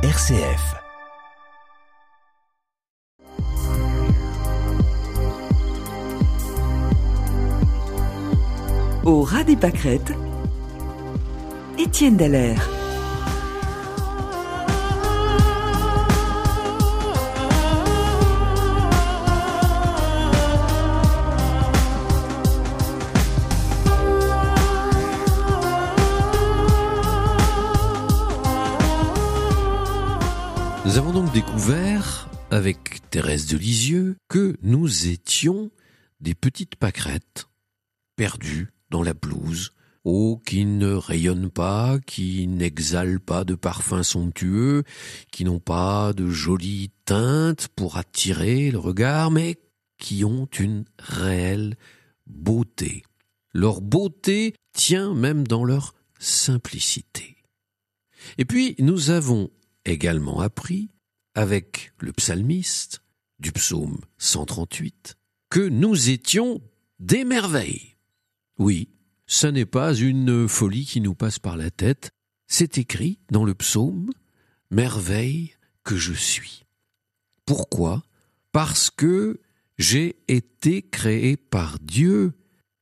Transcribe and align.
RCF. 0.00 0.76
Au 9.04 9.22
ras 9.22 9.42
des 9.42 9.56
pâquerettes, 9.56 10.12
Étienne 11.80 12.16
Dallaire. 12.16 12.77
Thérèse 33.08 33.46
de 33.46 33.56
Lisieux, 33.56 34.16
que 34.28 34.56
nous 34.62 35.08
étions 35.08 35.70
des 36.20 36.34
petites 36.34 36.76
pâquerettes, 36.76 37.48
perdues 38.16 38.72
dans 38.90 39.02
la 39.02 39.14
blouse, 39.14 39.72
oh, 40.04 40.40
qui 40.46 40.64
ne 40.64 40.92
rayonnent 40.92 41.50
pas, 41.50 41.98
qui 42.06 42.46
n'exhalent 42.46 43.20
pas 43.20 43.44
de 43.44 43.54
parfums 43.54 44.02
somptueux, 44.02 44.84
qui 45.30 45.44
n'ont 45.44 45.60
pas 45.60 46.12
de 46.12 46.28
jolies 46.28 46.90
teintes 47.04 47.68
pour 47.76 47.96
attirer 47.96 48.70
le 48.70 48.78
regard, 48.78 49.30
mais 49.30 49.56
qui 49.98 50.24
ont 50.24 50.48
une 50.58 50.84
réelle 50.98 51.76
beauté. 52.26 53.02
Leur 53.52 53.80
beauté 53.80 54.54
tient 54.72 55.14
même 55.14 55.46
dans 55.46 55.64
leur 55.64 55.94
simplicité. 56.18 57.36
Et 58.36 58.44
puis 58.44 58.74
nous 58.78 59.10
avons 59.10 59.50
également 59.84 60.40
appris, 60.40 60.90
avec 61.38 61.92
le 62.00 62.12
psalmiste 62.12 63.00
du 63.38 63.52
psaume 63.52 64.00
138, 64.18 65.14
que 65.50 65.60
nous 65.60 66.10
étions 66.10 66.60
des 66.98 67.22
merveilles. 67.22 67.94
Oui, 68.58 68.88
ce 69.28 69.46
n'est 69.46 69.64
pas 69.64 69.94
une 69.94 70.48
folie 70.48 70.84
qui 70.84 71.00
nous 71.00 71.14
passe 71.14 71.38
par 71.38 71.56
la 71.56 71.70
tête, 71.70 72.10
c'est 72.48 72.76
écrit 72.76 73.20
dans 73.30 73.44
le 73.44 73.54
psaume 73.54 74.10
Merveille 74.72 75.52
que 75.84 75.94
je 75.94 76.12
suis. 76.12 76.64
Pourquoi? 77.46 78.02
Parce 78.50 78.90
que 78.90 79.40
j'ai 79.78 80.16
été 80.26 80.82
créé 80.82 81.36
par 81.36 81.78
Dieu, 81.78 82.32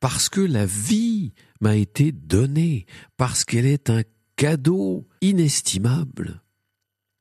parce 0.01 0.31
que 0.31 0.41
la 0.41 0.65
vie 0.65 1.35
m'a 1.61 1.77
été 1.77 2.11
donnée, 2.11 2.87
parce 3.19 3.45
qu'elle 3.45 3.67
est 3.67 3.91
un 3.91 4.03
cadeau 4.37 5.07
inestimable. 5.21 6.41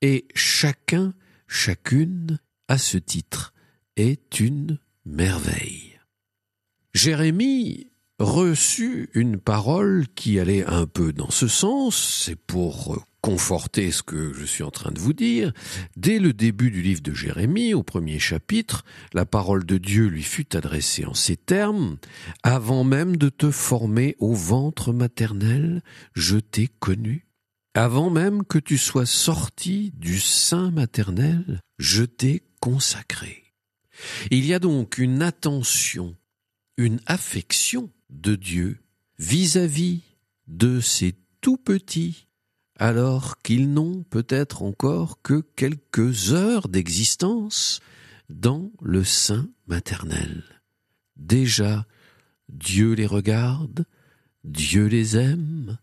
Et 0.02 0.30
chacun, 0.34 1.14
chacune, 1.48 2.40
à 2.68 2.78
ce 2.78 2.98
titre, 2.98 3.54
est 3.96 4.40
une 4.40 4.80
merveille. 5.06 6.00
Jérémie 6.94 7.88
reçut 8.20 9.10
une 9.14 9.38
parole 9.38 10.06
qui 10.16 10.40
allait 10.40 10.66
un 10.66 10.86
peu 10.86 11.12
dans 11.12 11.32
ce 11.32 11.48
sens, 11.48 12.22
c'est 12.24 12.38
pour 12.38 13.06
conforter 13.26 13.90
ce 13.90 14.04
que 14.04 14.34
je 14.34 14.46
suis 14.46 14.64
en 14.64 14.70
train 14.70 14.92
de 14.92 15.00
vous 15.00 15.14
dire. 15.14 15.52
Dès 15.98 16.20
le 16.20 16.32
début 16.32 16.70
du 16.70 16.84
livre 16.84 17.02
de 17.02 17.12
Jérémie, 17.12 17.74
au 17.74 17.82
premier 17.82 18.20
chapitre, 18.20 18.86
la 19.14 19.26
parole 19.26 19.66
de 19.66 19.80
Dieu 19.80 20.06
lui 20.06 20.22
fut 20.22 20.56
adressée 20.56 21.06
en 21.06 21.16
ces 21.16 21.36
termes. 21.36 21.98
Avant 22.44 22.84
même 22.84 23.18
de 23.18 23.30
te 23.30 23.50
former 23.50 24.16
au 24.20 24.34
ventre 24.34 24.94
maternel, 24.94 25.82
je 26.14 26.38
t'ai 26.38 26.70
connu. 26.80 27.25
Avant 27.78 28.10
même 28.10 28.46
que 28.46 28.58
tu 28.58 28.78
sois 28.78 29.06
sorti 29.06 29.92
du 29.98 30.22
sein 30.22 30.72
maternel, 30.72 31.60
je 31.78 32.04
t'ai 32.04 32.42
consacré. 32.62 33.44
Il 34.32 34.46
y 34.46 34.54
a 34.54 34.60
donc 34.60 34.98
une 34.98 35.22
attention, 35.22 36.16
une 36.78 37.02
affection 37.06 37.92
de 38.10 38.36
Dieu 38.36 38.80
vis-à-vis 39.20 40.04
de 40.48 40.80
ces 40.80 41.16
tout 41.42 41.58
petits, 41.58 42.28
alors 42.80 43.40
qu'ils 43.40 43.70
n'ont 43.70 44.04
peut-être 44.04 44.64
encore 44.64 45.22
que 45.22 45.42
quelques 45.58 46.32
heures 46.32 46.70
d'existence 46.70 47.82
dans 48.30 48.72
le 48.82 49.04
sein 49.04 49.50
maternel. 49.68 50.44
Déjà, 51.18 51.86
Dieu 52.48 52.94
les 52.94 53.06
regarde, 53.06 53.84
Dieu 54.46 54.86
les 54.86 55.18
aime, 55.18 55.78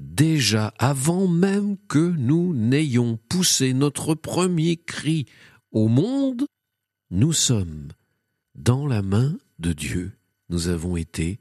déjà 0.00 0.74
avant 0.78 1.26
même 1.26 1.76
que 1.88 1.98
nous 1.98 2.54
n'ayons 2.54 3.18
poussé 3.28 3.72
notre 3.72 4.14
premier 4.14 4.76
cri 4.76 5.26
au 5.72 5.88
monde, 5.88 6.46
nous 7.10 7.32
sommes 7.32 7.88
dans 8.54 8.86
la 8.86 9.02
main 9.02 9.36
de 9.58 9.72
Dieu. 9.72 10.12
Nous 10.48 10.68
avons 10.68 10.96
été 10.96 11.38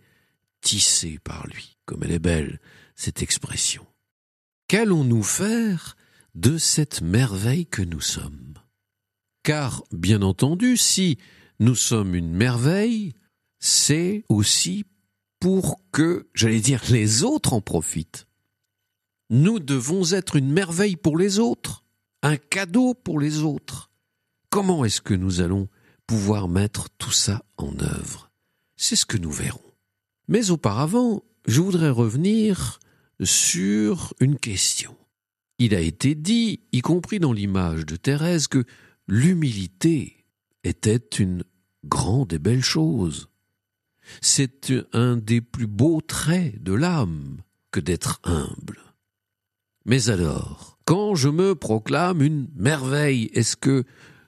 tissés 0.61 1.19
par 1.23 1.47
lui. 1.47 1.77
Comme 1.85 2.03
elle 2.03 2.11
est 2.11 2.19
belle, 2.19 2.59
cette 2.95 3.21
expression. 3.21 3.85
Qu'allons-nous 4.67 5.23
faire 5.23 5.95
de 6.35 6.57
cette 6.57 7.01
merveille 7.01 7.65
que 7.65 7.81
nous 7.81 8.01
sommes? 8.01 8.55
Car, 9.43 9.83
bien 9.91 10.21
entendu, 10.21 10.75
si 10.75 11.17
nous 11.59 11.75
sommes 11.75 12.15
une 12.15 12.33
merveille, 12.33 13.13
c'est 13.59 14.23
aussi 14.29 14.83
pour 15.39 15.81
que, 15.91 16.27
j'allais 16.33 16.59
dire, 16.59 16.81
les 16.89 17.23
autres 17.23 17.53
en 17.53 17.61
profitent. 17.61 18.26
Nous 19.29 19.59
devons 19.59 20.13
être 20.13 20.37
une 20.37 20.51
merveille 20.51 20.95
pour 20.95 21.17
les 21.17 21.39
autres, 21.39 21.83
un 22.23 22.37
cadeau 22.37 22.93
pour 22.93 23.19
les 23.19 23.39
autres. 23.39 23.91
Comment 24.49 24.85
est-ce 24.85 25.01
que 25.01 25.13
nous 25.13 25.41
allons 25.41 25.67
pouvoir 26.05 26.47
mettre 26.47 26.87
tout 26.97 27.11
ça 27.11 27.43
en 27.57 27.77
œuvre? 27.79 28.31
C'est 28.77 28.95
ce 28.95 29.05
que 29.05 29.17
nous 29.17 29.31
verrons. 29.31 29.59
Mais 30.29 30.49
auparavant, 30.49 31.23
je 31.45 31.59
voudrais 31.59 31.89
revenir 31.89 32.79
sur 33.21 34.13
une 34.21 34.37
question. 34.37 34.95
Il 35.59 35.75
a 35.75 35.81
été 35.81 36.15
dit, 36.15 36.61
y 36.71 36.81
compris 36.81 37.19
dans 37.19 37.33
l'image 37.33 37.85
de 37.85 37.95
Thérèse, 37.97 38.47
que 38.47 38.63
l'humilité 39.07 40.25
était 40.63 40.95
une 41.19 41.43
grande 41.83 42.31
et 42.31 42.39
belle 42.39 42.63
chose. 42.63 43.29
C'est 44.21 44.71
un 44.93 45.17
des 45.17 45.41
plus 45.41 45.67
beaux 45.67 45.99
traits 45.99 46.63
de 46.63 46.73
l'âme 46.73 47.41
que 47.71 47.81
d'être 47.81 48.21
humble. 48.23 48.86
Mais 49.87 50.09
alors, 50.09 50.77
quand 50.83 51.15
je 51.15 51.29
me 51.29 51.55
proclame 51.55 52.21
une 52.21 52.49
merveille, 52.55 53.31
est-ce 53.33 53.55
que 53.55 53.85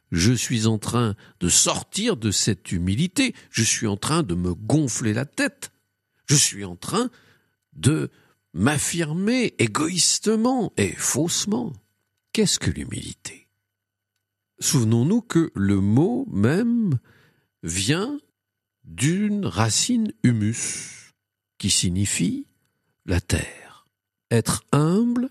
je 0.10 0.32
suis 0.32 0.68
en 0.68 0.78
train 0.78 1.16
de 1.42 1.50
sortir 1.50 2.16
de 2.16 2.32
cette 2.32 2.72
humilité? 2.72 3.36
Je 3.52 3.64
suis 3.64 3.86
en 3.86 3.98
train 3.98 4.24
de 4.24 4.36
me 4.36 4.56
gonfler 4.56 5.14
la 5.14 5.26
tête. 5.26 5.72
Je 6.28 6.36
suis 6.36 6.64
en 6.64 6.78
train 6.78 7.10
de 7.74 8.10
m'affirmer 8.54 9.54
égoïstement 9.60 10.72
et 10.78 10.94
faussement. 10.94 11.74
Qu'est-ce 12.32 12.58
que 12.58 12.72
l'humilité? 12.72 13.50
Souvenons-nous 14.62 15.22
que 15.22 15.52
le 15.56 15.82
mot 15.82 16.26
même 16.32 17.00
vient 17.64 18.18
d'une 18.86 19.46
racine 19.46 20.14
humus, 20.24 21.12
qui 21.58 21.70
signifie 21.70 22.48
la 23.06 23.20
terre. 23.20 23.88
Être 24.32 24.64
humble, 24.72 25.30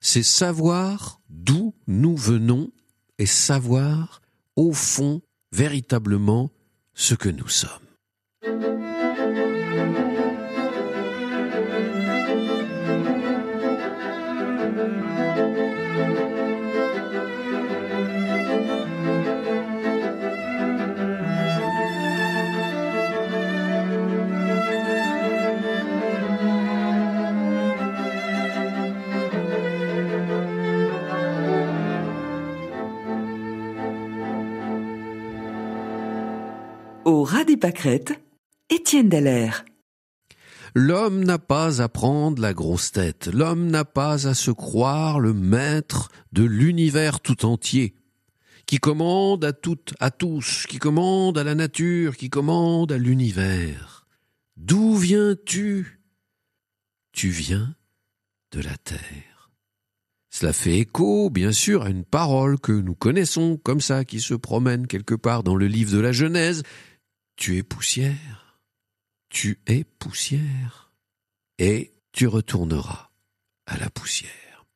c'est 0.00 0.22
savoir 0.22 1.20
d'où 1.28 1.74
nous 1.86 2.16
venons 2.16 2.70
et 3.18 3.26
savoir, 3.26 4.20
au 4.56 4.72
fond, 4.72 5.22
véritablement 5.52 6.50
ce 6.94 7.14
que 7.14 7.28
nous 7.28 7.48
sommes. 7.48 7.87
Au 37.08 37.24
ras 37.24 37.46
Étienne. 38.68 39.50
L'homme 40.74 41.24
n'a 41.24 41.38
pas 41.38 41.80
à 41.80 41.88
prendre 41.88 42.42
la 42.42 42.52
grosse 42.52 42.92
tête, 42.92 43.30
l'homme 43.32 43.68
n'a 43.68 43.86
pas 43.86 44.28
à 44.28 44.34
se 44.34 44.50
croire 44.50 45.18
le 45.18 45.32
maître 45.32 46.10
de 46.32 46.44
l'univers 46.44 47.20
tout 47.20 47.46
entier, 47.46 47.94
qui 48.66 48.76
commande 48.76 49.42
à 49.42 49.54
toutes, 49.54 49.94
à 50.00 50.10
tous, 50.10 50.66
qui 50.68 50.76
commande 50.76 51.38
à 51.38 51.44
la 51.44 51.54
nature, 51.54 52.14
qui 52.14 52.28
commande 52.28 52.92
à 52.92 52.98
l'univers. 52.98 54.06
D'où 54.58 54.94
viens-tu? 54.94 56.02
Tu 57.12 57.30
viens 57.30 57.74
de 58.52 58.60
la 58.60 58.76
terre. 58.76 59.50
Cela 60.28 60.52
fait 60.52 60.78
écho, 60.78 61.30
bien 61.30 61.52
sûr, 61.52 61.84
à 61.84 61.88
une 61.88 62.04
parole 62.04 62.60
que 62.60 62.72
nous 62.72 62.94
connaissons 62.94 63.56
comme 63.56 63.80
ça, 63.80 64.04
qui 64.04 64.20
se 64.20 64.34
promène 64.34 64.86
quelque 64.86 65.14
part 65.14 65.42
dans 65.42 65.56
le 65.56 65.66
livre 65.66 65.92
de 65.92 66.00
la 66.00 66.12
Genèse. 66.12 66.64
Tu 67.38 67.56
es 67.56 67.62
poussière. 67.62 68.60
Tu 69.28 69.60
es 69.66 69.84
poussière. 69.84 70.92
Et 71.58 71.94
tu 72.10 72.26
retourneras 72.26 73.10
à 73.66 73.78
la 73.78 73.88
poussière. 73.90 74.66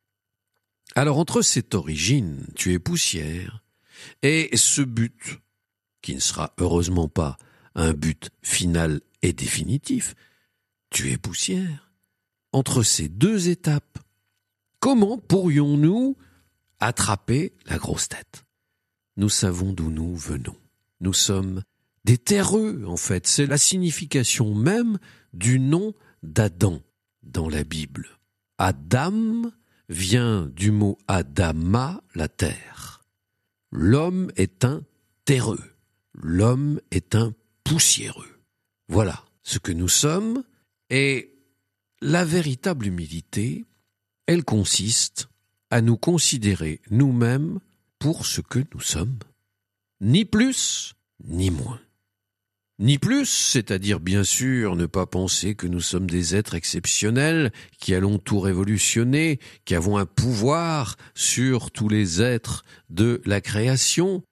Alors 0.94 1.18
entre 1.18 1.42
cette 1.42 1.74
origine, 1.74 2.46
tu 2.54 2.72
es 2.72 2.78
poussière, 2.78 3.64
et 4.22 4.56
ce 4.56 4.82
but, 4.82 5.40
qui 6.02 6.14
ne 6.14 6.20
sera 6.20 6.54
heureusement 6.58 7.08
pas 7.08 7.36
un 7.74 7.94
but 7.94 8.30
final 8.42 9.00
et 9.22 9.32
définitif, 9.32 10.14
tu 10.90 11.10
es 11.10 11.18
poussière. 11.18 11.90
Entre 12.52 12.84
ces 12.84 13.08
deux 13.08 13.48
étapes, 13.48 13.98
comment 14.78 15.18
pourrions-nous 15.18 16.16
attraper 16.78 17.54
la 17.66 17.78
grosse 17.78 18.08
tête? 18.08 18.44
Nous 19.16 19.30
savons 19.30 19.72
d'où 19.72 19.90
nous 19.90 20.14
venons. 20.14 20.56
Nous 21.00 21.14
sommes 21.14 21.64
des 22.04 22.18
terreux, 22.18 22.84
en 22.86 22.96
fait. 22.96 23.26
C'est 23.26 23.46
la 23.46 23.58
signification 23.58 24.54
même 24.54 24.98
du 25.32 25.58
nom 25.58 25.94
d'Adam 26.22 26.80
dans 27.22 27.48
la 27.48 27.64
Bible. 27.64 28.08
Adam 28.58 29.50
vient 29.88 30.46
du 30.46 30.70
mot 30.70 30.98
Adama, 31.08 32.02
la 32.14 32.28
terre. 32.28 33.04
L'homme 33.70 34.30
est 34.36 34.64
un 34.64 34.82
terreux. 35.24 35.62
L'homme 36.14 36.80
est 36.90 37.14
un 37.14 37.34
poussiéreux. 37.64 38.38
Voilà 38.88 39.24
ce 39.42 39.58
que 39.58 39.72
nous 39.72 39.88
sommes 39.88 40.44
et 40.90 41.32
la 42.00 42.24
véritable 42.24 42.86
humilité, 42.86 43.64
elle 44.26 44.44
consiste 44.44 45.28
à 45.70 45.80
nous 45.80 45.96
considérer 45.96 46.80
nous-mêmes 46.90 47.60
pour 47.98 48.26
ce 48.26 48.40
que 48.40 48.58
nous 48.74 48.80
sommes, 48.80 49.18
ni 50.00 50.24
plus 50.24 50.94
ni 51.24 51.50
moins. 51.50 51.80
Ni 52.78 52.98
plus, 52.98 53.26
c'est-à-dire 53.26 54.00
bien 54.00 54.24
sûr 54.24 54.76
ne 54.76 54.86
pas 54.86 55.06
penser 55.06 55.54
que 55.54 55.66
nous 55.66 55.80
sommes 55.80 56.08
des 56.08 56.34
êtres 56.34 56.54
exceptionnels, 56.54 57.52
qui 57.78 57.94
allons 57.94 58.18
tout 58.18 58.40
révolutionner, 58.40 59.38
qui 59.64 59.74
avons 59.74 59.98
un 59.98 60.06
pouvoir 60.06 60.96
sur 61.14 61.70
tous 61.70 61.88
les 61.88 62.22
êtres 62.22 62.64
de 62.90 63.20
la 63.24 63.40
création, 63.40 64.22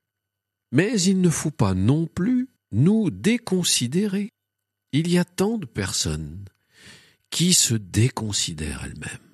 mais 0.72 1.00
il 1.00 1.20
ne 1.20 1.30
faut 1.30 1.50
pas 1.50 1.74
non 1.74 2.06
plus 2.06 2.48
nous 2.72 3.10
déconsidérer. 3.10 4.30
Il 4.92 5.10
y 5.10 5.18
a 5.18 5.24
tant 5.24 5.58
de 5.58 5.66
personnes 5.66 6.44
qui 7.30 7.54
se 7.54 7.74
déconsidèrent 7.74 8.82
elles-mêmes, 8.84 9.29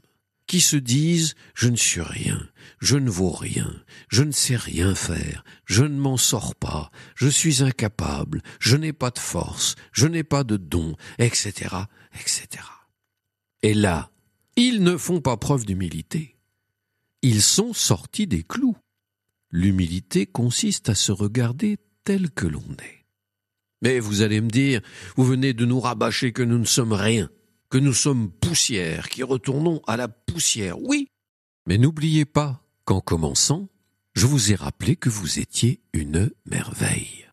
qui 0.46 0.60
se 0.60 0.76
disent 0.76 1.34
je 1.54 1.68
ne 1.68 1.76
suis 1.76 2.00
rien, 2.00 2.40
je 2.80 2.96
ne 2.96 3.10
vaux 3.10 3.30
rien, 3.30 3.72
je 4.08 4.22
ne 4.22 4.32
sais 4.32 4.56
rien 4.56 4.94
faire, 4.94 5.44
je 5.64 5.84
ne 5.84 5.98
m'en 5.98 6.16
sors 6.16 6.54
pas, 6.54 6.90
je 7.14 7.28
suis 7.28 7.62
incapable, 7.62 8.42
je 8.60 8.76
n'ai 8.76 8.92
pas 8.92 9.10
de 9.10 9.18
force, 9.18 9.74
je 9.92 10.06
n'ai 10.06 10.24
pas 10.24 10.44
de 10.44 10.56
don, 10.56 10.96
etc., 11.18 11.74
etc. 12.14 12.48
Et 13.62 13.74
là, 13.74 14.10
ils 14.56 14.82
ne 14.82 14.96
font 14.96 15.20
pas 15.20 15.36
preuve 15.36 15.66
d'humilité. 15.66 16.36
Ils 17.22 17.42
sont 17.42 17.72
sortis 17.72 18.26
des 18.26 18.42
clous. 18.42 18.76
L'humilité 19.50 20.26
consiste 20.26 20.88
à 20.88 20.94
se 20.94 21.12
regarder 21.12 21.78
tel 22.04 22.30
que 22.30 22.46
l'on 22.46 22.64
est. 22.82 23.06
Mais 23.82 24.00
vous 24.00 24.22
allez 24.22 24.40
me 24.40 24.48
dire, 24.48 24.80
vous 25.16 25.24
venez 25.24 25.52
de 25.52 25.66
nous 25.66 25.80
rabâcher 25.80 26.32
que 26.32 26.42
nous 26.42 26.58
ne 26.58 26.64
sommes 26.64 26.92
rien, 26.92 27.28
que 27.76 27.80
nous 27.82 27.92
sommes 27.92 28.30
poussière, 28.30 29.10
qui 29.10 29.22
retournons 29.22 29.82
à 29.86 29.98
la 29.98 30.08
poussière. 30.08 30.80
Oui, 30.80 31.08
mais 31.66 31.76
n'oubliez 31.76 32.24
pas 32.24 32.62
qu'en 32.86 33.02
commençant, 33.02 33.68
je 34.14 34.24
vous 34.24 34.50
ai 34.50 34.54
rappelé 34.54 34.96
que 34.96 35.10
vous 35.10 35.40
étiez 35.40 35.82
une 35.92 36.30
merveille. 36.46 37.26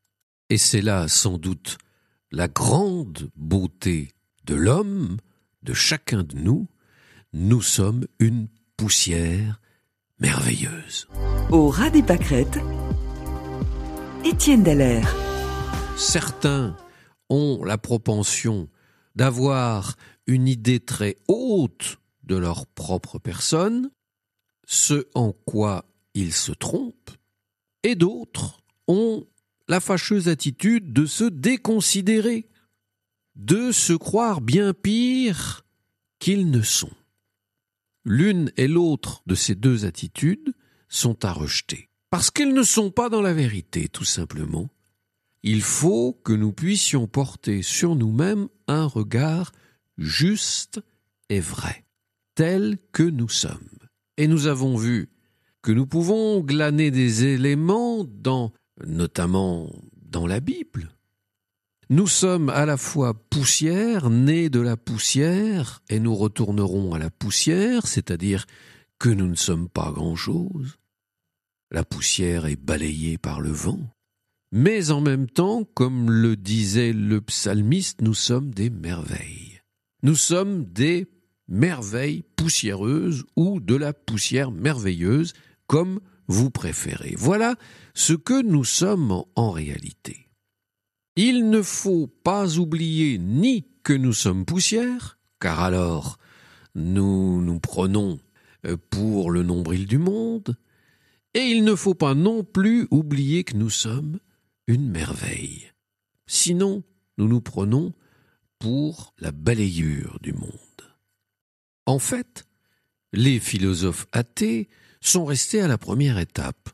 Et 0.50 0.58
c'est 0.58 0.82
là, 0.82 1.08
sans 1.08 1.38
doute, 1.38 1.78
la 2.34 2.50
grande 2.50 3.30
beauté 3.38 4.10
de 4.44 4.56
l'homme, 4.56 5.16
de 5.62 5.74
chacun 5.74 6.24
de 6.24 6.36
nous. 6.36 6.68
Nous 7.32 7.62
sommes 7.62 8.06
une 8.20 8.50
poussière 8.76 9.62
merveilleuse. 10.20 11.08
Au 11.52 11.70
ras 11.70 11.90
des 11.90 12.04
pâquerettes, 12.04 12.60
Étienne 14.26 14.64
Dallaire. 14.64 15.16
Certains 15.96 16.76
ont 17.30 17.64
la 17.64 17.78
propension 17.78 18.68
d'avoir 19.16 19.96
une 20.28 20.48
idée 20.48 20.80
très 20.80 21.18
haute 21.28 22.00
de 22.24 22.36
leur 22.36 22.66
propre 22.68 23.20
personne, 23.20 23.92
ce 24.66 25.08
en 25.14 25.34
quoi 25.34 25.86
ils 26.14 26.34
se 26.34 26.52
trompent, 26.52 27.12
et 27.84 27.96
d'autres 27.96 28.62
ont 28.88 29.28
la 29.68 29.80
fâcheuse 29.80 30.28
attitude 30.28 30.94
de 30.94 31.06
se 31.06 31.24
déconsidérer, 31.24 32.48
de 33.36 33.72
se 33.72 33.94
croire 33.94 34.42
bien 34.42 34.74
pire 34.74 35.66
qu'ils 36.20 36.50
ne 36.50 36.62
sont. 36.62 36.92
L'une 38.06 38.52
et 38.58 38.68
l'autre 38.68 39.24
de 39.26 39.36
ces 39.36 39.56
deux 39.56 39.86
attitudes 39.86 40.54
sont 40.90 41.26
à 41.26 41.32
rejeter, 41.32 41.90
parce 42.10 42.30
qu'elles 42.32 42.54
ne 42.54 42.64
sont 42.64 42.92
pas 42.92 43.10
dans 43.10 43.22
la 43.22 43.34
vérité, 43.34 43.88
tout 43.88 44.04
simplement. 44.04 44.70
Il 45.42 45.62
faut 45.62 46.14
que 46.24 46.34
nous 46.34 46.54
puissions 46.54 47.08
porter 47.08 47.64
sur 47.64 47.96
nous-mêmes 47.96 48.48
un 48.68 48.86
regard 48.86 49.52
juste 49.98 50.82
et 51.30 51.40
vrai, 51.40 51.86
tel 52.36 52.78
que 52.92 53.04
nous 53.04 53.30
sommes. 53.30 53.70
Et 54.18 54.28
nous 54.28 54.48
avons 54.48 54.78
vu 54.78 55.10
que 55.62 55.72
nous 55.72 55.88
pouvons 55.88 56.42
glaner 56.42 56.92
des 56.92 57.26
éléments 57.26 58.04
dans, 58.04 58.52
notamment 58.86 59.72
dans 59.96 60.28
la 60.28 60.40
Bible. 60.40 60.90
Nous 61.90 62.08
sommes 62.08 62.50
à 62.50 62.66
la 62.66 62.78
fois 62.78 63.14
poussière, 63.14 64.10
nés 64.10 64.50
de 64.50 64.60
la 64.60 64.78
poussière, 64.78 65.82
et 65.90 66.00
nous 66.00 66.16
retournerons 66.16 66.94
à 66.94 67.00
la 67.00 67.10
poussière, 67.10 67.88
c'est-à-dire 67.88 68.46
que 69.00 69.10
nous 69.10 69.28
ne 69.28 69.36
sommes 69.36 69.70
pas 69.70 69.92
grand-chose. 69.92 70.78
La 71.72 71.84
poussière 71.84 72.46
est 72.46 72.56
balayée 72.56 73.18
par 73.18 73.42
le 73.42 73.52
vent. 73.52 73.80
Mais 74.52 74.92
en 74.92 75.02
même 75.02 75.28
temps, 75.28 75.66
comme 75.74 76.10
le 76.10 76.36
disait 76.36 76.94
le 76.94 77.20
psalmiste, 77.20 78.02
nous 78.02 78.14
sommes 78.14 78.54
des 78.54 78.70
merveilles. 78.70 79.43
Nous 80.04 80.16
sommes 80.16 80.66
des 80.66 81.08
merveilles 81.48 82.24
poussiéreuses 82.36 83.24
ou 83.38 83.62
de 83.62 83.76
la 83.76 83.94
poussière 83.94 84.52
merveilleuse, 84.52 85.34
comme 85.66 86.02
vous 86.28 86.52
préférez. 86.52 87.16
Voilà 87.18 87.56
ce 87.94 88.14
que 88.14 88.42
nous 88.42 88.66
sommes 88.66 89.24
en 89.36 89.52
réalité. 89.52 90.30
Il 91.16 91.50
ne 91.50 91.62
faut 91.62 92.08
pas 92.08 92.58
oublier 92.58 93.18
ni 93.18 93.66
que 93.84 93.94
nous 93.94 94.14
sommes 94.14 94.46
poussière, 94.46 95.20
car 95.40 95.62
alors 95.62 96.18
nous 96.76 97.42
nous 97.42 97.60
prenons 97.60 98.20
euh, 98.66 98.78
pour 98.90 99.32
le 99.32 99.44
nombril 99.44 99.86
du 99.86 100.00
monde, 100.00 100.58
et 101.34 101.42
il 101.42 101.64
ne 101.64 101.76
faut 101.76 101.94
pas 101.94 102.14
non 102.14 102.44
plus 102.44 102.88
oublier 102.92 103.44
que 103.44 103.56
nous 103.56 103.70
sommes 103.70 104.20
une 104.68 104.90
merveille. 104.90 105.72
Sinon, 106.26 106.84
nous 107.18 107.28
nous 107.28 107.42
prenons 107.42 107.94
pour 108.64 109.14
la 109.20 109.34
balayure 109.34 110.20
du 110.22 110.32
monde. 110.32 110.50
En 111.86 112.00
fait, 112.00 112.46
les 113.12 113.42
philosophes 113.42 114.08
athées 114.14 114.70
sont 115.02 115.26
restés 115.26 115.60
à 115.60 115.68
la 115.68 115.78
première 115.78 116.18
étape. 116.18 116.70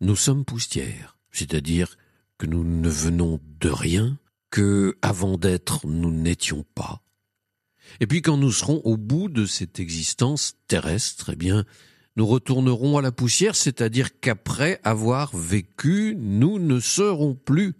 Nous 0.00 0.14
sommes 0.14 0.44
poussières, 0.44 1.18
c'est-à-dire 1.32 1.98
que 2.38 2.46
nous 2.46 2.62
ne 2.62 2.88
venons 2.88 3.40
de 3.58 3.68
rien, 3.68 4.16
que 4.50 4.96
avant 5.02 5.38
d'être 5.38 5.88
nous 5.88 6.12
n'étions 6.12 6.64
pas. 6.76 7.02
Et 7.98 8.06
puis 8.06 8.22
quand 8.22 8.36
nous 8.36 8.52
serons 8.52 8.80
au 8.84 8.96
bout 8.96 9.28
de 9.28 9.44
cette 9.44 9.80
existence 9.80 10.54
terrestre, 10.68 11.30
eh 11.32 11.36
bien, 11.36 11.64
nous 12.14 12.28
retournerons 12.28 12.96
à 12.96 13.02
la 13.02 13.10
poussière, 13.10 13.56
c'est-à-dire 13.56 14.20
qu'après 14.20 14.80
avoir 14.84 15.36
vécu, 15.36 16.14
nous 16.16 16.60
ne 16.60 16.78
serons 16.78 17.34
plus. 17.34 17.74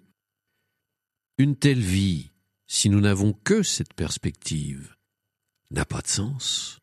Une 1.38 1.54
telle 1.54 1.78
vie, 1.78 2.27
si 2.68 2.90
nous 2.90 3.00
n'avons 3.00 3.32
que 3.32 3.62
cette 3.62 3.94
perspective, 3.94 4.94
n'a 5.70 5.84
pas 5.84 6.02
de 6.02 6.06
sens. 6.06 6.78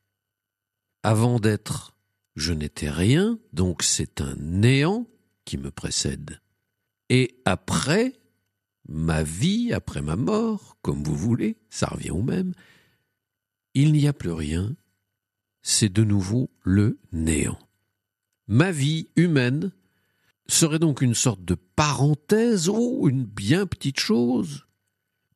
Avant 1.03 1.39
d'être, 1.39 1.95
je 2.35 2.53
n'étais 2.53 2.89
rien, 2.89 3.39
donc 3.53 3.83
c'est 3.83 4.19
un 4.19 4.35
néant 4.35 5.07
qui 5.45 5.57
me 5.57 5.71
précède. 5.71 6.41
Et 7.09 7.39
après, 7.45 8.13
ma 8.87 9.23
vie, 9.23 9.73
après 9.73 10.01
ma 10.01 10.15
mort, 10.15 10.77
comme 10.81 11.03
vous 11.03 11.15
voulez, 11.15 11.57
ça 11.69 11.87
revient 11.87 12.11
au 12.11 12.23
même, 12.23 12.53
il 13.75 13.93
n'y 13.93 14.07
a 14.07 14.13
plus 14.13 14.31
rien, 14.31 14.75
c'est 15.61 15.89
de 15.89 16.03
nouveau 16.03 16.49
le 16.63 16.99
néant. 17.11 17.59
Ma 18.47 18.71
vie 18.71 19.09
humaine 19.15 19.71
serait 20.47 20.79
donc 20.79 21.01
une 21.01 21.15
sorte 21.15 21.43
de 21.45 21.55
parenthèse, 21.55 22.69
ou 22.69 23.07
une 23.07 23.23
bien 23.23 23.67
petite 23.67 23.99
chose, 23.99 24.64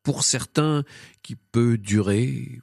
pour 0.03 0.23
certains 0.23 0.83
qui 1.21 1.35
peut 1.35 1.77
durer 1.77 2.61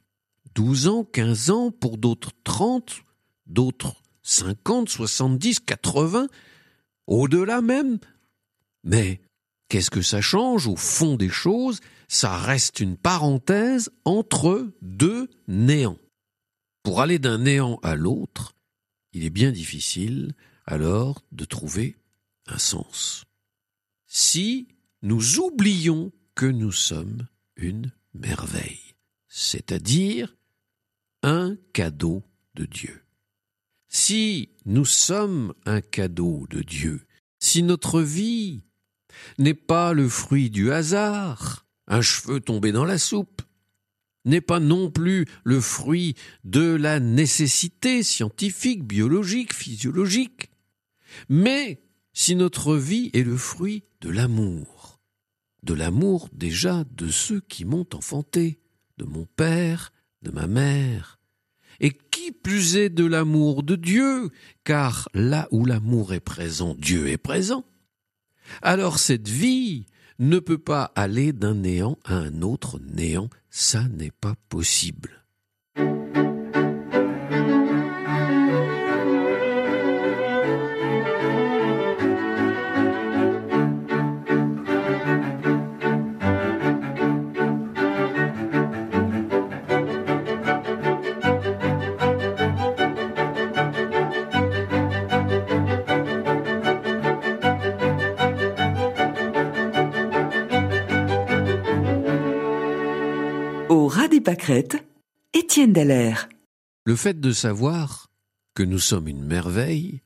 12 0.55 0.87
ans, 0.87 1.03
15 1.03 1.49
ans, 1.51 1.71
pour 1.71 1.97
d'autres 1.97 2.31
30, 2.43 3.01
d'autres 3.45 3.95
50, 4.23 4.89
70, 4.89 5.59
80, 5.61 6.27
au-delà 7.05 7.61
même. 7.61 7.99
Mais 8.83 9.21
qu'est-ce 9.69 9.91
que 9.91 10.01
ça 10.01 10.21
change 10.21 10.67
au 10.67 10.75
fond 10.75 11.15
des 11.15 11.29
choses? 11.29 11.79
Ça 12.07 12.37
reste 12.37 12.79
une 12.79 12.97
parenthèse 12.97 13.89
entre 14.05 14.71
deux 14.81 15.29
néants. 15.47 15.99
Pour 16.83 17.01
aller 17.01 17.19
d'un 17.19 17.37
néant 17.37 17.79
à 17.83 17.95
l'autre, 17.95 18.55
il 19.13 19.25
est 19.25 19.29
bien 19.29 19.51
difficile 19.51 20.33
alors 20.65 21.23
de 21.31 21.45
trouver 21.45 21.97
un 22.47 22.57
sens. 22.57 23.25
Si 24.07 24.67
nous 25.01 25.39
oublions 25.39 26.11
que 26.37 26.45
nous 26.45 26.71
sommes 26.71 27.27
une 27.55 27.91
merveille, 28.13 28.93
c'est-à-dire 29.27 30.37
un 31.23 31.57
cadeau 31.73 32.23
de 32.53 32.65
Dieu. 32.65 33.01
Si 33.87 34.51
nous 34.65 34.85
sommes 34.85 35.55
un 35.65 35.81
cadeau 35.81 36.45
de 36.51 36.61
Dieu, 36.61 37.07
si 37.39 37.63
notre 37.63 38.01
vie 38.01 38.61
n'est 39.39 39.55
pas 39.55 39.93
le 39.93 40.07
fruit 40.07 40.51
du 40.51 40.71
hasard, 40.71 41.65
un 41.87 42.01
cheveu 42.01 42.39
tombé 42.39 42.71
dans 42.71 42.85
la 42.85 42.99
soupe, 42.99 43.41
n'est 44.23 44.39
pas 44.39 44.59
non 44.59 44.91
plus 44.91 45.25
le 45.43 45.59
fruit 45.59 46.13
de 46.43 46.75
la 46.75 46.99
nécessité 46.99 48.03
scientifique, 48.03 48.83
biologique, 48.83 49.55
physiologique, 49.55 50.51
mais 51.29 51.81
si 52.13 52.35
notre 52.35 52.75
vie 52.75 53.09
est 53.13 53.23
le 53.23 53.37
fruit 53.37 53.85
de 54.01 54.11
l'amour, 54.11 54.96
de 55.63 55.73
l'amour 55.73 56.29
déjà 56.33 56.83
de 56.95 57.09
ceux 57.09 57.41
qui 57.41 57.65
m'ont 57.65 57.87
enfanté, 57.93 58.59
de 58.97 59.05
mon 59.05 59.25
père, 59.25 59.91
de 60.21 60.31
ma 60.31 60.47
mère, 60.47 61.19
et 61.79 61.91
qui 61.91 62.31
plus 62.31 62.77
est 62.77 62.89
de 62.89 63.05
l'amour 63.05 63.63
de 63.63 63.75
Dieu, 63.75 64.29
car 64.63 65.09
là 65.13 65.47
où 65.51 65.65
l'amour 65.65 66.13
est 66.13 66.19
présent, 66.19 66.75
Dieu 66.77 67.07
est 67.07 67.17
présent, 67.17 67.65
alors 68.61 68.99
cette 68.99 69.27
vie 69.27 69.85
ne 70.19 70.39
peut 70.39 70.57
pas 70.57 70.91
aller 70.95 71.33
d'un 71.33 71.55
néant 71.55 71.99
à 72.03 72.15
un 72.15 72.41
autre 72.41 72.79
néant, 72.79 73.29
ça 73.49 73.87
n'est 73.89 74.11
pas 74.11 74.35
possible. 74.49 75.16
Étienne. 105.33 106.17
Le 106.85 106.95
fait 106.97 107.17
de 107.17 107.31
savoir 107.31 108.09
que 108.55 108.63
nous 108.63 108.79
sommes 108.79 109.07
une 109.07 109.23
merveille 109.23 110.01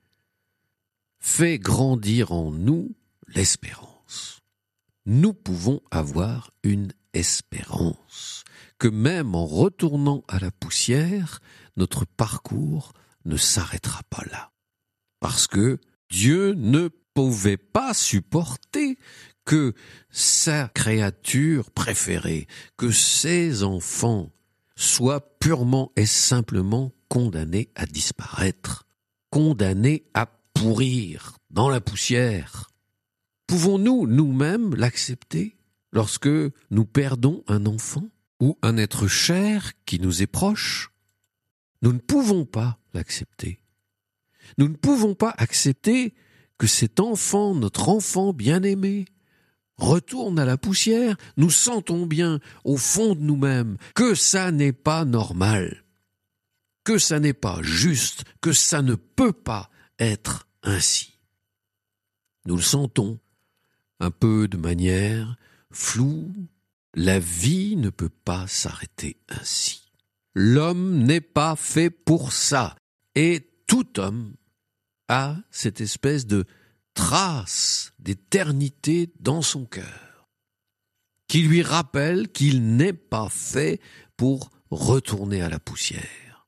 fait 1.19 1.57
grandir 1.57 2.31
en 2.31 2.51
nous 2.51 2.95
l'espérance. 3.27 4.41
Nous 5.07 5.33
pouvons 5.33 5.81
avoir 5.89 6.51
une 6.61 6.93
espérance 7.13 8.43
que 8.77 8.87
même 8.87 9.33
en 9.33 9.47
retournant 9.47 10.23
à 10.27 10.37
la 10.37 10.51
poussière, 10.51 11.39
notre 11.75 12.05
parcours 12.05 12.93
ne 13.25 13.37
s'arrêtera 13.37 14.03
pas 14.11 14.23
là. 14.31 14.51
Parce 15.19 15.47
que 15.47 15.79
Dieu 16.11 16.53
ne 16.53 16.89
pouvait 17.15 17.57
pas 17.57 17.95
supporter 17.95 18.90
que 19.45 19.73
sa 20.09 20.69
créature 20.69 21.71
préférée, 21.71 22.47
que 22.77 22.91
ses 22.91 23.63
enfants 23.63 24.31
soient 24.75 25.37
purement 25.39 25.91
et 25.95 26.05
simplement 26.05 26.93
condamnés 27.09 27.69
à 27.75 27.85
disparaître, 27.85 28.85
condamnés 29.29 30.05
à 30.13 30.27
pourrir 30.53 31.37
dans 31.49 31.69
la 31.69 31.81
poussière. 31.81 32.71
Pouvons-nous 33.47 34.07
nous-mêmes 34.07 34.75
l'accepter 34.75 35.57
lorsque 35.91 36.29
nous 36.69 36.85
perdons 36.85 37.43
un 37.47 37.65
enfant 37.65 38.07
ou 38.39 38.57
un 38.61 38.77
être 38.77 39.07
cher 39.07 39.73
qui 39.85 39.99
nous 39.99 40.21
est 40.21 40.27
proche? 40.27 40.91
Nous 41.81 41.93
ne 41.93 41.99
pouvons 41.99 42.45
pas 42.45 42.79
l'accepter. 42.93 43.59
Nous 44.57 44.67
ne 44.67 44.75
pouvons 44.75 45.15
pas 45.15 45.33
accepter 45.37 46.13
que 46.57 46.67
cet 46.67 46.99
enfant, 46.99 47.55
notre 47.55 47.89
enfant 47.89 48.33
bien-aimé, 48.33 49.05
retourne 49.81 50.39
à 50.39 50.45
la 50.45 50.57
poussière, 50.57 51.17
nous 51.37 51.49
sentons 51.49 52.05
bien 52.05 52.39
au 52.63 52.77
fond 52.77 53.15
de 53.15 53.21
nous-mêmes 53.21 53.77
que 53.95 54.15
ça 54.15 54.51
n'est 54.51 54.73
pas 54.73 55.05
normal, 55.05 55.83
que 56.83 56.97
ça 56.97 57.19
n'est 57.19 57.33
pas 57.33 57.61
juste, 57.61 58.23
que 58.41 58.53
ça 58.53 58.81
ne 58.81 58.95
peut 58.95 59.33
pas 59.33 59.69
être 59.99 60.47
ainsi. 60.63 61.19
Nous 62.45 62.55
le 62.55 62.61
sentons 62.61 63.19
un 63.99 64.11
peu 64.11 64.47
de 64.47 64.57
manière 64.57 65.35
floue, 65.71 66.31
la 66.93 67.19
vie 67.19 67.75
ne 67.75 67.89
peut 67.89 68.09
pas 68.09 68.47
s'arrêter 68.47 69.17
ainsi. 69.29 69.91
L'homme 70.33 71.03
n'est 71.03 71.21
pas 71.21 71.55
fait 71.55 71.89
pour 71.89 72.33
ça, 72.33 72.75
et 73.15 73.49
tout 73.67 73.99
homme 73.99 74.35
a 75.07 75.37
cette 75.49 75.81
espèce 75.81 76.25
de 76.25 76.45
trace 76.93 77.93
d'éternité 77.99 79.11
dans 79.19 79.41
son 79.41 79.65
cœur, 79.65 80.29
qui 81.27 81.41
lui 81.41 81.61
rappelle 81.61 82.29
qu'il 82.29 82.75
n'est 82.75 82.93
pas 82.93 83.29
fait 83.29 83.79
pour 84.17 84.51
retourner 84.69 85.41
à 85.41 85.49
la 85.49 85.59
poussière. 85.59 86.47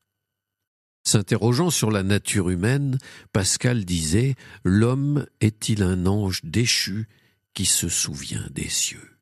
S'interrogeant 1.06 1.70
sur 1.70 1.92
la 1.92 2.04
nature 2.04 2.50
humaine, 2.50 2.98
Pascal 3.34 3.84
disait 3.84 4.36
L'homme 4.64 5.26
est-il 5.42 5.84
un 5.84 6.06
ange 6.06 6.42
déchu 6.44 7.08
qui 7.54 7.66
se 7.66 7.90
souvient 7.90 8.48
des 8.52 8.70
cieux? 8.70 9.18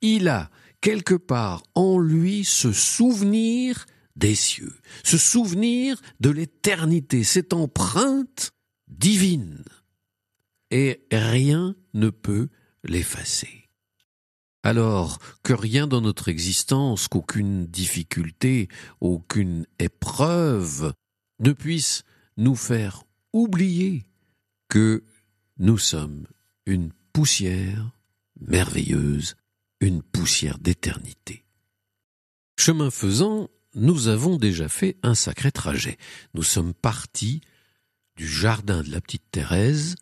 Il 0.00 0.28
a 0.28 0.50
quelque 0.80 1.14
part 1.14 1.62
en 1.74 1.98
lui 1.98 2.44
ce 2.44 2.72
souvenir 2.72 3.86
des 4.16 4.34
cieux, 4.34 4.74
ce 5.04 5.18
souvenir 5.18 6.00
de 6.20 6.30
l'éternité, 6.30 7.22
cette 7.22 7.52
empreinte 7.52 8.52
divine 8.88 9.62
et 10.70 11.06
rien 11.12 11.74
ne 11.94 12.10
peut 12.10 12.48
l'effacer. 12.84 13.68
Alors 14.62 15.20
que 15.42 15.52
rien 15.52 15.86
dans 15.86 16.00
notre 16.00 16.28
existence, 16.28 17.06
qu'aucune 17.06 17.66
difficulté, 17.66 18.68
aucune 19.00 19.66
épreuve 19.78 20.92
ne 21.38 21.52
puisse 21.52 22.02
nous 22.36 22.56
faire 22.56 23.04
oublier 23.32 24.06
que 24.68 25.04
nous 25.58 25.78
sommes 25.78 26.26
une 26.66 26.90
poussière 27.12 27.92
merveilleuse, 28.40 29.36
une 29.80 30.02
poussière 30.02 30.58
d'éternité. 30.58 31.44
Chemin 32.58 32.90
faisant, 32.90 33.48
nous 33.74 34.08
avons 34.08 34.36
déjà 34.36 34.68
fait 34.68 34.96
un 35.02 35.14
sacré 35.14 35.52
trajet. 35.52 35.98
Nous 36.34 36.42
sommes 36.42 36.74
partis 36.74 37.40
du 38.16 38.26
jardin 38.26 38.82
de 38.82 38.90
la 38.90 39.00
petite 39.00 39.30
Thérèse 39.30 39.94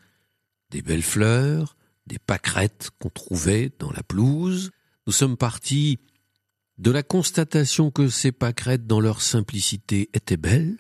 des 0.74 0.82
belles 0.82 1.02
fleurs, 1.02 1.76
des 2.08 2.18
pâquerettes 2.18 2.90
qu'on 2.98 3.08
trouvait 3.08 3.70
dans 3.78 3.92
la 3.92 4.02
pelouse. 4.02 4.72
Nous 5.06 5.12
sommes 5.12 5.36
partis 5.36 6.00
de 6.78 6.90
la 6.90 7.04
constatation 7.04 7.92
que 7.92 8.08
ces 8.08 8.32
pâquerettes, 8.32 8.88
dans 8.88 8.98
leur 8.98 9.22
simplicité, 9.22 10.10
étaient 10.14 10.36
belles. 10.36 10.78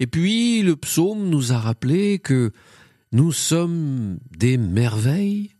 Et 0.00 0.08
puis 0.08 0.62
le 0.62 0.74
psaume 0.74 1.28
nous 1.28 1.52
a 1.52 1.58
rappelé 1.58 2.18
que 2.18 2.50
nous 3.12 3.30
sommes 3.30 4.18
des 4.36 4.56
merveilles. 4.56 5.52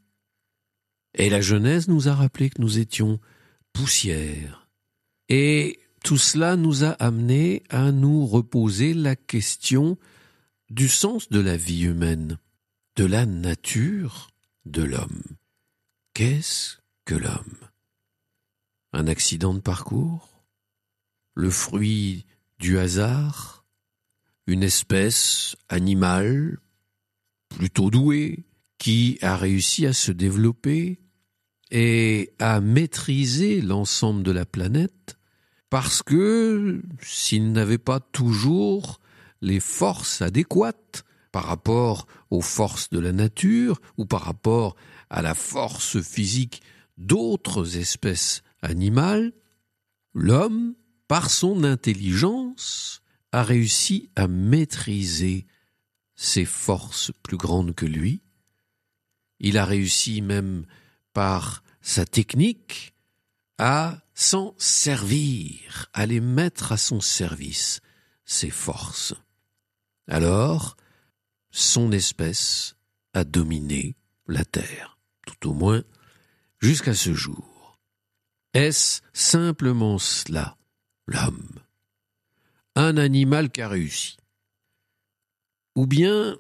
Et 1.14 1.30
la 1.30 1.40
Genèse 1.40 1.86
nous 1.86 2.08
a 2.08 2.14
rappelé 2.14 2.50
que 2.50 2.60
nous 2.60 2.80
étions 2.80 3.20
poussière. 3.72 4.66
Et 5.28 5.78
tout 6.02 6.18
cela 6.18 6.56
nous 6.56 6.82
a 6.82 6.90
amené 6.90 7.62
à 7.68 7.92
nous 7.92 8.26
reposer 8.26 8.92
la 8.92 9.14
question 9.14 9.98
du 10.68 10.88
sens 10.88 11.28
de 11.28 11.38
la 11.38 11.56
vie 11.56 11.82
humaine 11.82 12.36
la 13.04 13.26
nature 13.26 14.28
de 14.66 14.82
l'homme. 14.82 15.22
Qu'est-ce 16.14 16.78
que 17.04 17.14
l'homme? 17.14 17.56
Un 18.92 19.06
accident 19.06 19.54
de 19.54 19.60
parcours? 19.60 20.44
Le 21.34 21.50
fruit 21.50 22.26
du 22.58 22.78
hasard? 22.78 23.64
Une 24.46 24.62
espèce 24.62 25.56
animale 25.68 26.58
plutôt 27.48 27.90
douée 27.90 28.44
qui 28.78 29.18
a 29.22 29.36
réussi 29.36 29.86
à 29.86 29.92
se 29.92 30.12
développer 30.12 31.00
et 31.70 32.32
à 32.38 32.60
maîtriser 32.60 33.60
l'ensemble 33.60 34.22
de 34.22 34.32
la 34.32 34.46
planète 34.46 35.16
parce 35.68 36.02
que 36.02 36.82
s'il 37.00 37.52
n'avait 37.52 37.78
pas 37.78 38.00
toujours 38.00 39.00
les 39.40 39.60
forces 39.60 40.20
adéquates 40.20 41.04
par 41.32 41.44
rapport 41.44 42.06
aux 42.30 42.40
forces 42.40 42.90
de 42.90 42.98
la 42.98 43.12
nature 43.12 43.80
ou 43.96 44.04
par 44.04 44.22
rapport 44.22 44.76
à 45.08 45.22
la 45.22 45.34
force 45.34 46.00
physique 46.00 46.62
d'autres 46.96 47.76
espèces 47.76 48.42
animales, 48.62 49.32
l'homme, 50.14 50.74
par 51.08 51.30
son 51.30 51.64
intelligence, 51.64 53.02
a 53.32 53.42
réussi 53.42 54.10
à 54.16 54.28
maîtriser 54.28 55.46
ces 56.14 56.44
forces 56.44 57.12
plus 57.22 57.36
grandes 57.36 57.74
que 57.74 57.86
lui. 57.86 58.22
Il 59.38 59.56
a 59.56 59.64
réussi 59.64 60.20
même 60.20 60.66
par 61.12 61.62
sa 61.80 62.04
technique 62.04 62.94
à 63.58 64.02
s'en 64.14 64.54
servir, 64.58 65.86
à 65.92 66.06
les 66.06 66.20
mettre 66.20 66.72
à 66.72 66.76
son 66.76 67.00
service, 67.00 67.80
ses 68.24 68.50
forces. 68.50 69.14
Alors, 70.08 70.76
son 71.50 71.92
espèce 71.92 72.76
a 73.12 73.24
dominé 73.24 73.96
la 74.26 74.44
Terre, 74.44 74.98
tout 75.26 75.48
au 75.48 75.52
moins 75.52 75.82
jusqu'à 76.58 76.94
ce 76.94 77.12
jour. 77.14 77.78
Est-ce 78.54 79.02
simplement 79.12 79.98
cela, 79.98 80.56
l'homme? 81.06 81.60
Un 82.76 82.96
animal 82.96 83.50
qui 83.50 83.62
a 83.62 83.68
réussi? 83.68 84.16
Ou 85.76 85.86
bien 85.86 86.36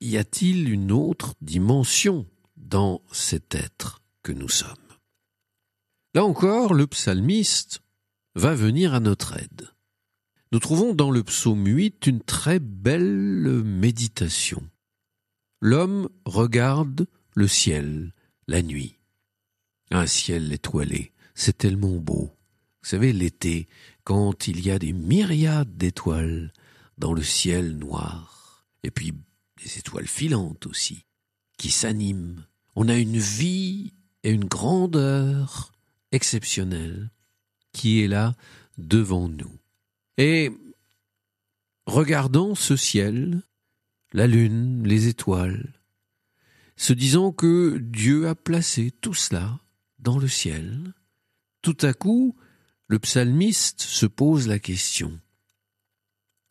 y 0.00 0.16
a-t-il 0.16 0.68
une 0.68 0.92
autre 0.92 1.34
dimension 1.40 2.26
dans 2.56 3.02
cet 3.12 3.54
être 3.54 4.02
que 4.22 4.32
nous 4.32 4.48
sommes? 4.48 4.76
Là 6.14 6.24
encore, 6.24 6.74
le 6.74 6.86
psalmiste 6.86 7.82
va 8.34 8.54
venir 8.54 8.94
à 8.94 9.00
notre 9.00 9.36
aide. 9.36 9.70
Nous 10.52 10.58
trouvons 10.58 10.94
dans 10.94 11.12
le 11.12 11.22
psaume 11.22 11.64
8 11.64 12.08
une 12.08 12.20
très 12.20 12.58
belle 12.58 13.62
méditation. 13.64 14.68
L'homme 15.60 16.08
regarde 16.24 17.06
le 17.36 17.46
ciel 17.46 18.12
la 18.48 18.60
nuit. 18.60 18.98
Un 19.92 20.08
ciel 20.08 20.52
étoilé, 20.52 21.12
c'est 21.36 21.56
tellement 21.56 21.98
beau. 21.98 22.32
Vous 22.82 22.88
savez, 22.88 23.12
l'été, 23.12 23.68
quand 24.02 24.48
il 24.48 24.60
y 24.60 24.72
a 24.72 24.80
des 24.80 24.92
myriades 24.92 25.76
d'étoiles 25.76 26.52
dans 26.98 27.12
le 27.12 27.22
ciel 27.22 27.76
noir, 27.76 28.66
et 28.82 28.90
puis 28.90 29.12
des 29.62 29.78
étoiles 29.78 30.08
filantes 30.08 30.66
aussi, 30.66 31.04
qui 31.58 31.70
s'animent. 31.70 32.44
On 32.74 32.88
a 32.88 32.96
une 32.96 33.18
vie 33.18 33.92
et 34.24 34.32
une 34.32 34.46
grandeur 34.46 35.70
exceptionnelle 36.10 37.10
qui 37.72 38.02
est 38.02 38.08
là 38.08 38.34
devant 38.78 39.28
nous. 39.28 39.59
Et 40.22 40.50
regardant 41.86 42.54
ce 42.54 42.76
ciel, 42.76 43.42
la 44.12 44.26
lune, 44.26 44.86
les 44.86 45.08
étoiles, 45.08 45.80
se 46.76 46.92
disant 46.92 47.32
que 47.32 47.78
Dieu 47.78 48.28
a 48.28 48.34
placé 48.34 48.90
tout 48.90 49.14
cela 49.14 49.60
dans 49.98 50.18
le 50.18 50.28
ciel, 50.28 50.92
tout 51.62 51.78
à 51.80 51.94
coup, 51.94 52.36
le 52.86 52.98
psalmiste 52.98 53.80
se 53.80 54.04
pose 54.04 54.46
la 54.46 54.58
question 54.58 55.18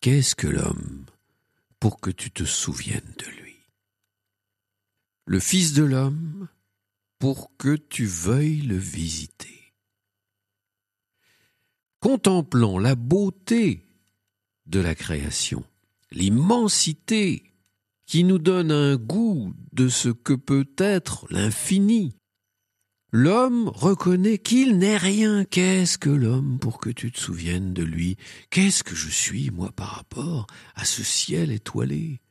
Qu'est-ce 0.01 0.33
que 0.33 0.47
l'homme 0.47 1.05
pour 1.79 1.99
que 1.99 2.09
tu 2.09 2.31
te 2.31 2.45
souviennes 2.45 3.13
de 3.19 3.25
lui? 3.39 3.59
Le 5.27 5.39
Fils 5.39 5.73
de 5.73 5.83
l'homme 5.83 6.47
pour 7.19 7.55
que 7.57 7.75
tu 7.75 8.07
veuilles 8.07 8.61
le 8.61 8.77
visiter. 8.77 9.58
Contemplant 11.99 12.77
la 12.77 12.95
beauté 12.95 13.85
de 14.67 14.79
la 14.79 14.95
création, 14.95 15.63
l'immensité 16.11 17.43
qui 18.05 18.23
nous 18.23 18.39
donne 18.39 18.71
un 18.71 18.95
goût 18.95 19.53
de 19.73 19.89
ce 19.89 20.09
que 20.09 20.33
peut 20.33 20.69
être 20.77 21.27
l'infini. 21.29 22.15
L'homme 23.11 23.67
reconnaît 23.67 24.37
qu'il 24.37 24.77
n'est 24.77 24.97
rien. 24.97 25.43
Qu'est-ce 25.43 25.97
que 25.97 26.09
l'homme 26.09 26.57
pour 26.59 26.79
que 26.79 26.89
tu 26.89 27.11
te 27.11 27.19
souviennes 27.19 27.73
de 27.73 27.83
lui? 27.83 28.17
Qu'est-ce 28.49 28.83
que 28.83 28.95
je 28.95 29.09
suis, 29.09 29.51
moi, 29.51 29.71
par 29.71 29.89
rapport 29.89 30.47
à 30.75 30.85
ce 30.85 31.03
ciel 31.03 31.51
étoilé, 31.51 32.21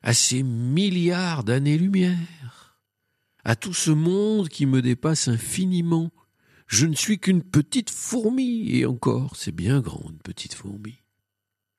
à 0.00 0.14
ces 0.14 0.42
milliards 0.42 1.44
d'années-lumière, 1.44 2.78
à 3.44 3.56
tout 3.56 3.74
ce 3.74 3.90
monde 3.90 4.48
qui 4.48 4.64
me 4.64 4.80
dépasse 4.80 5.28
infiniment? 5.28 6.10
Je 6.68 6.84
ne 6.84 6.94
suis 6.94 7.18
qu'une 7.18 7.42
petite 7.42 7.88
fourmi, 7.88 8.70
et 8.76 8.84
encore, 8.84 9.36
c'est 9.36 9.52
bien 9.52 9.80
grand, 9.80 10.10
une 10.10 10.18
petite 10.18 10.52
fourmi. 10.52 11.02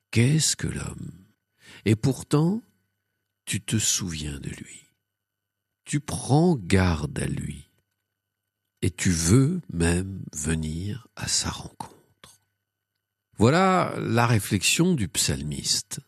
Qu'est-ce 0.09 0.55
que 0.55 0.67
l'homme? 0.67 1.11
Et 1.85 1.95
pourtant, 1.95 2.63
tu 3.45 3.61
te 3.61 3.77
souviens 3.77 4.39
de 4.39 4.49
lui. 4.49 4.87
Tu 5.85 5.99
prends 5.99 6.55
garde 6.55 7.17
à 7.19 7.27
lui. 7.27 7.69
Et 8.81 8.89
tu 8.89 9.11
veux 9.11 9.61
même 9.71 10.23
venir 10.33 11.07
à 11.15 11.27
sa 11.27 11.51
rencontre. 11.51 12.41
Voilà 13.37 13.93
la 13.99 14.25
réflexion 14.25 14.95
du 14.95 15.07
psalmiste, 15.07 15.99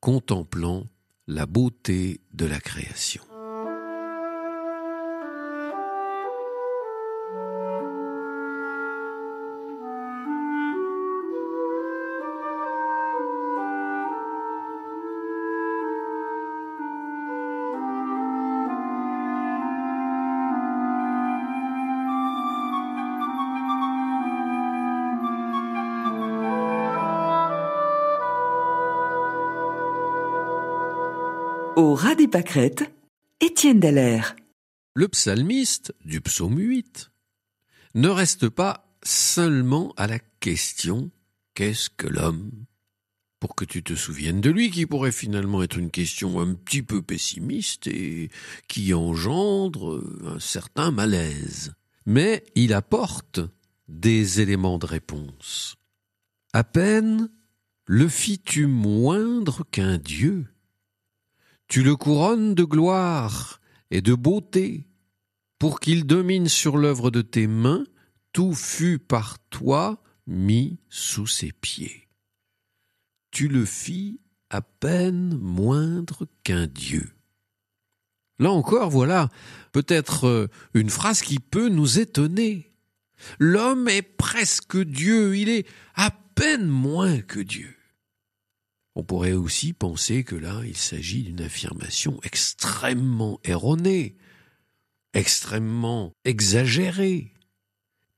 contemplant 0.00 0.88
la 1.26 1.44
beauté 1.44 2.22
de 2.32 2.46
la 2.46 2.60
création. 2.60 3.22
Au 31.80 31.94
ras 31.94 32.14
des 32.14 32.28
pâquerettes, 32.28 32.92
Étienne 33.40 33.80
Dallaire. 33.80 34.36
Le 34.92 35.08
psalmiste 35.08 35.94
du 36.04 36.20
psaume 36.20 36.58
8 36.58 37.10
ne 37.94 38.08
reste 38.08 38.50
pas 38.50 38.94
seulement 39.02 39.94
à 39.96 40.06
la 40.06 40.18
question 40.18 41.10
Qu'est-ce 41.54 41.88
que 41.88 42.06
l'homme? 42.06 42.50
Pour 43.38 43.54
que 43.54 43.64
tu 43.64 43.82
te 43.82 43.94
souviennes 43.94 44.42
de 44.42 44.50
lui, 44.50 44.70
qui 44.70 44.84
pourrait 44.84 45.10
finalement 45.10 45.62
être 45.62 45.78
une 45.78 45.90
question 45.90 46.38
un 46.38 46.52
petit 46.52 46.82
peu 46.82 47.00
pessimiste 47.00 47.86
et 47.86 48.28
qui 48.68 48.92
engendre 48.92 50.04
un 50.26 50.38
certain 50.38 50.90
malaise. 50.90 51.72
Mais 52.04 52.44
il 52.56 52.74
apporte 52.74 53.40
des 53.88 54.42
éléments 54.42 54.76
de 54.76 54.84
réponse. 54.84 55.76
À 56.52 56.62
peine 56.62 57.30
le 57.86 58.06
fis-tu 58.06 58.66
moindre 58.66 59.64
qu'un 59.70 59.96
Dieu 59.96 60.46
tu 61.70 61.84
le 61.84 61.94
couronnes 61.94 62.56
de 62.56 62.64
gloire 62.64 63.60
et 63.92 64.02
de 64.02 64.14
beauté, 64.14 64.88
pour 65.60 65.78
qu'il 65.78 66.04
domine 66.04 66.48
sur 66.48 66.76
l'œuvre 66.76 67.12
de 67.12 67.22
tes 67.22 67.46
mains, 67.46 67.84
tout 68.32 68.54
fut 68.54 68.98
par 68.98 69.38
toi 69.50 70.02
mis 70.26 70.80
sous 70.88 71.28
ses 71.28 71.52
pieds. 71.52 72.08
Tu 73.30 73.46
le 73.46 73.64
fis 73.64 74.20
à 74.50 74.62
peine 74.62 75.38
moindre 75.38 76.26
qu'un 76.42 76.66
Dieu. 76.66 77.12
Là 78.40 78.50
encore, 78.50 78.90
voilà 78.90 79.28
peut-être 79.70 80.26
euh, 80.26 80.46
une 80.74 80.90
phrase 80.90 81.22
qui 81.22 81.38
peut 81.38 81.68
nous 81.68 82.00
étonner. 82.00 82.72
L'homme 83.38 83.88
est 83.88 84.02
presque 84.02 84.76
Dieu, 84.76 85.36
il 85.36 85.48
est 85.48 85.68
à 85.94 86.10
peine 86.34 86.66
moins 86.66 87.20
que 87.20 87.38
Dieu. 87.38 87.76
On 88.96 89.04
pourrait 89.04 89.32
aussi 89.32 89.72
penser 89.72 90.24
que 90.24 90.34
là, 90.34 90.62
il 90.64 90.76
s'agit 90.76 91.22
d'une 91.22 91.42
affirmation 91.42 92.20
extrêmement 92.22 93.40
erronée, 93.44 94.16
extrêmement 95.14 96.12
exagérée. 96.24 97.32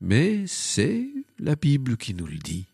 Mais 0.00 0.46
c'est 0.46 1.08
la 1.38 1.56
Bible 1.56 1.96
qui 1.96 2.14
nous 2.14 2.26
le 2.26 2.38
dit. 2.38 2.66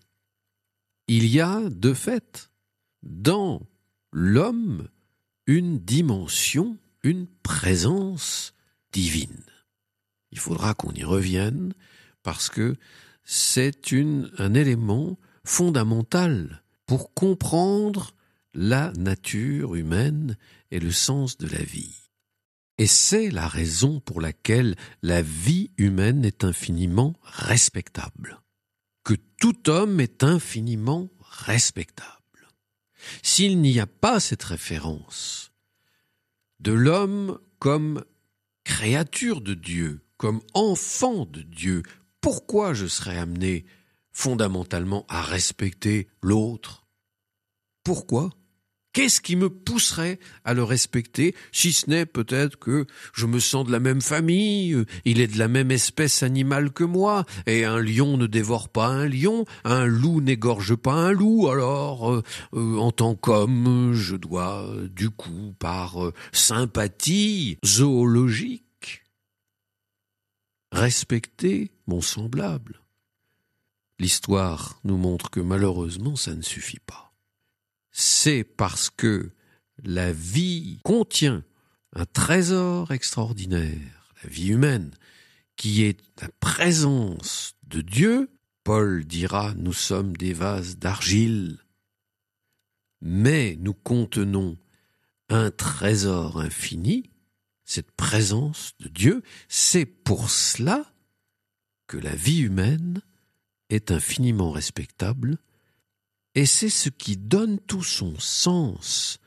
Il 1.09 1.27
y 1.27 1.41
a, 1.41 1.69
de 1.71 1.93
fait, 1.93 2.51
dans 3.03 3.67
l'homme, 4.13 4.89
une 5.47 5.79
dimension, 5.79 6.79
une 7.03 7.27
présence 7.43 8.55
divine. 8.93 9.45
Il 10.31 10.39
faudra 10.39 10.75
qu'on 10.75 10.93
y 10.93 11.05
revienne 11.05 11.73
parce 12.23 12.49
que 12.49 12.77
c'est 13.25 13.93
un 14.39 14.55
élément 14.55 15.19
fondamental 15.45 16.63
pour 16.89 17.13
comprendre 17.13 18.13
la 18.55 18.93
nature 18.95 19.77
humaine 19.77 20.37
et 20.73 20.81
le 20.81 20.91
sens 20.91 21.37
de 21.37 21.47
la 21.47 21.63
vie. 21.63 22.11
Et 22.79 22.87
c'est 22.87 23.31
la 23.31 23.47
raison 23.47 24.01
pour 24.01 24.21
laquelle 24.21 24.75
la 25.03 25.21
vie 25.21 25.71
humaine 25.77 26.25
est 26.25 26.45
infiniment 26.45 27.15
respectable, 27.23 28.41
que 29.05 29.15
tout 29.39 29.69
homme 29.69 30.01
est 30.01 30.25
infiniment 30.25 31.11
respectable. 31.21 32.15
s'il 33.23 33.61
n'y 33.61 33.79
a 33.79 33.87
pas 33.87 34.19
cette 34.19 34.43
référence 34.43 35.53
de 36.59 36.73
l'homme 36.73 37.39
comme 37.59 38.05
créature 38.65 39.41
de 39.41 39.55
Dieu, 39.55 40.01
comme 40.17 40.41
enfant 40.53 41.27
de 41.27 41.43
Dieu, 41.43 41.83
pourquoi 42.21 42.75
je 42.75 42.87
serais 42.87 43.19
amené 43.19 43.67
fondamentalement 44.19 45.07
à 45.09 45.23
respecter 45.23 46.09
l'autre 46.23 46.89
Pourquoi? 47.85 48.31
Qu'est-ce 48.93 49.21
qui 49.21 49.37
me 49.37 49.49
pousserait 49.49 50.19
à 50.45 50.55
le 50.55 50.65
respecter, 50.65 51.37
si 51.53 51.73
ce 51.73 51.89
n'est 51.89 52.05
peut-être 52.05 52.59
que 52.59 52.87
je 53.15 53.27
me 53.27 53.39
sens 53.39 53.65
de 53.65 53.71
la 53.71 53.79
même 53.79 54.01
famille, 54.01 54.73
euh, 54.73 54.87
il 55.05 55.21
est 55.21 55.29
de 55.29 55.39
la 55.39 55.47
même 55.47 55.71
espèce 55.71 56.25
animale 56.25 56.73
que 56.73 56.83
moi, 56.83 57.27
et 57.47 57.65
un 57.65 57.79
lion 57.79 58.17
ne 58.17 58.27
dévore 58.27 58.71
pas 58.71 58.89
un 58.89 59.07
lion, 59.07 59.45
un 59.63 59.85
loup 59.85 60.21
n'égorge 60.21 60.75
pas 60.75 60.95
un 60.95 61.13
loup, 61.13 61.47
alors 61.47 62.13
euh, 62.13 62.25
euh, 62.55 62.77
en 62.79 62.91
tant 62.91 63.15
qu'homme, 63.15 63.93
je 63.95 64.17
dois 64.17 64.69
du 64.91 65.11
coup, 65.11 65.55
par 65.61 65.97
sympathie 66.33 67.57
zoologique, 67.65 69.05
respecter 70.73 71.71
mon 71.87 72.01
semblable. 72.01 72.81
L'histoire 73.99 74.81
nous 74.85 74.97
montre 74.97 75.31
que 75.31 75.41
malheureusement 75.41 76.17
ça 76.17 76.35
ne 76.35 76.43
suffit 76.43 76.81
pas 76.81 77.09
c'est 78.01 78.45
parce 78.45 78.91
que 78.91 79.33
la 79.83 80.13
vie 80.13 80.79
contient 80.85 81.43
un 81.95 82.07
trésor 82.07 82.93
extraordinaire, 82.93 84.13
la 84.23 84.31
vie 84.31 84.49
humaine, 84.49 84.93
qui 85.57 85.83
est 85.83 86.01
la 86.21 86.29
présence 86.39 87.57
de 87.67 87.81
Dieu. 87.81 88.31
Paul 88.63 89.05
dira, 89.05 89.53
nous 89.57 89.73
sommes 89.73 90.17
des 90.17 90.33
vases 90.33 90.79
d'argile, 90.79 91.59
mais 93.01 93.57
nous 93.59 93.75
contenons 93.75 94.57
un 95.29 95.51
trésor 95.51 96.41
infini, 96.41 97.11
cette 97.65 97.91
présence 97.91 98.75
de 98.79 98.89
Dieu, 98.89 99.23
c'est 99.49 99.87
pour 99.87 100.31
cela 100.31 100.93
que 101.89 101.97
la 101.97 102.15
vie 102.15 102.41
humaine 102.43 103.03
est 103.71 103.91
infiniment 103.91 104.51
respectable 104.51 105.39
et 106.35 106.47
c'est 106.47 106.69
ce 106.69 106.89
qui 106.89 107.17
donne 107.17 107.59
tout 107.59 107.83
son 107.83 108.19
sens 108.19 109.19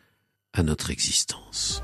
à 0.54 0.64
notre 0.64 0.92
existence. 0.92 1.82